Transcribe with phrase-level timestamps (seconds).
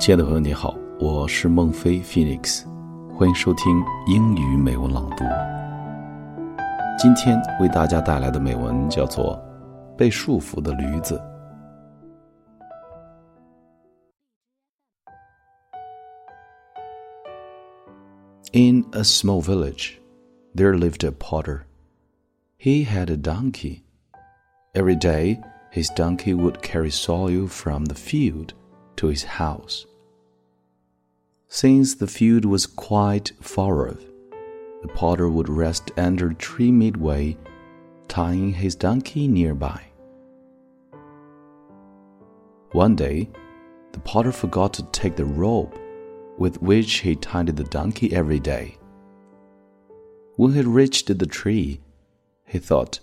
[0.00, 2.64] 亲爱的朋友，你好，我是孟非 Phoenix，
[3.16, 5.24] 欢迎收听英语美文朗读。
[6.98, 9.36] 今天为大家带来的美文叫做《
[9.96, 11.18] 被束缚的驴子》。
[18.52, 19.94] In a small village,
[20.54, 21.62] there lived a potter.
[22.58, 23.82] He had a donkey.
[24.72, 25.40] Every day,
[25.72, 28.54] his donkey would carry soil from the field
[28.96, 29.84] to his house.
[31.53, 33.99] Since the field was quite far off,
[34.83, 37.35] the potter would rest under a tree midway,
[38.07, 39.81] tying his donkey nearby.
[42.71, 43.29] One day,
[43.91, 45.77] the potter forgot to take the rope
[46.37, 48.77] with which he tied the donkey every day.
[50.37, 51.81] When he reached the tree,
[52.45, 53.01] he thought,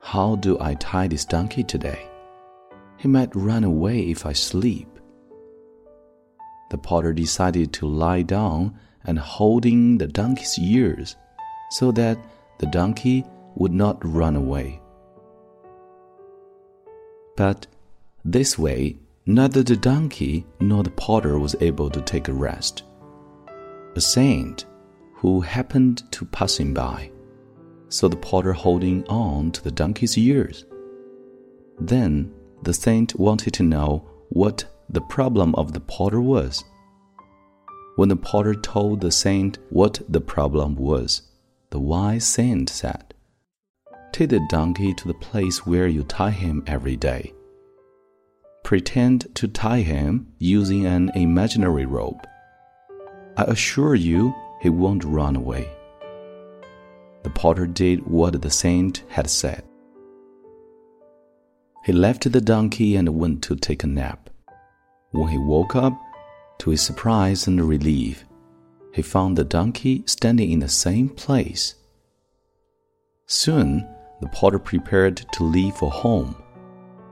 [0.00, 2.04] How do I tie this donkey today?
[2.96, 4.97] He might run away if I sleep
[6.70, 8.74] the potter decided to lie down
[9.04, 11.16] and holding the donkey's ears
[11.70, 12.18] so that
[12.58, 14.80] the donkey would not run away.
[17.36, 17.66] But
[18.24, 22.82] this way, neither the donkey nor the potter was able to take a rest.
[23.94, 24.66] A saint
[25.14, 27.10] who happened to passing by
[27.88, 30.66] saw the potter holding on to the donkey's ears.
[31.80, 32.32] Then
[32.62, 36.64] the saint wanted to know what the problem of the potter was.
[37.96, 41.22] When the potter told the saint what the problem was,
[41.70, 43.14] the wise saint said,
[44.12, 47.34] Take the donkey to the place where you tie him every day.
[48.64, 52.26] Pretend to tie him using an imaginary rope.
[53.36, 55.68] I assure you he won't run away.
[57.22, 59.64] The potter did what the saint had said.
[61.84, 64.30] He left the donkey and went to take a nap.
[65.10, 65.98] When he woke up,
[66.58, 68.24] to his surprise and relief,
[68.92, 71.74] he found the donkey standing in the same place.
[73.26, 73.88] Soon,
[74.20, 76.34] the potter prepared to leave for home,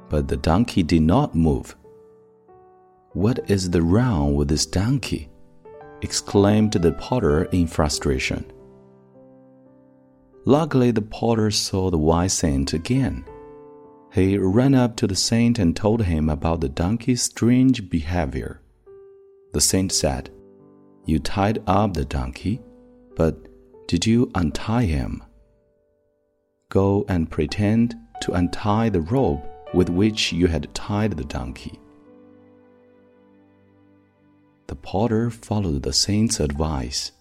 [0.08, 1.76] but the donkey did not move.
[3.12, 5.30] What is the wrong with this donkey?
[6.02, 8.44] exclaimed the potter in frustration.
[10.44, 13.24] Luckily, the potter saw the wise saint again.
[14.16, 18.62] He ran up to the saint and told him about the donkey's strange behavior.
[19.52, 20.30] The saint said,
[21.04, 22.62] You tied up the donkey,
[23.14, 23.36] but
[23.86, 25.22] did you untie him?
[26.70, 29.44] Go and pretend to untie the rope
[29.74, 31.78] with which you had tied the donkey.
[34.68, 37.12] The potter followed the saint's advice.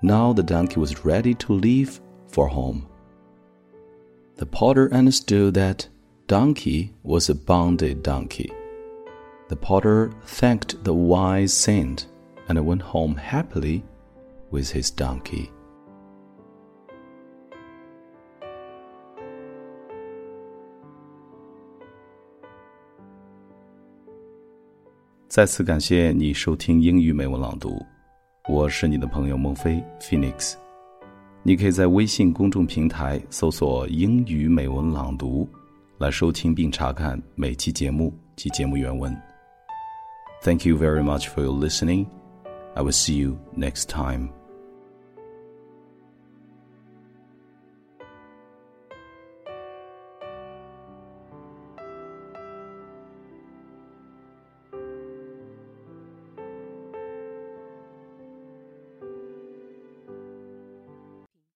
[0.00, 2.88] Now the donkey was ready to leave for home
[4.36, 5.88] the potter understood that
[6.26, 8.50] donkey was a bonded donkey.
[9.48, 12.06] The potter thanked the wise saint
[12.48, 13.84] and went home happily
[14.50, 15.50] with his donkey.
[30.00, 30.56] Phoenix
[31.44, 35.48] 你可以在微信公众平台搜索“英语美文朗读”
[35.98, 39.12] 来收听并查看每期节目及节目原文。
[40.42, 42.06] Thank you very much for your listening.
[42.74, 44.41] I will see you next time.